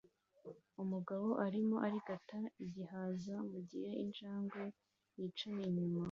[0.83, 4.63] Umugabo arimo arigata igihaza mugihe injangwe
[5.17, 5.99] yicaye inyuma